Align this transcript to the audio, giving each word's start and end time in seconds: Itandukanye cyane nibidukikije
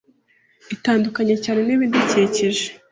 Itandukanye 0.75 1.35
cyane 1.43 1.61
nibidukikije 1.63 2.65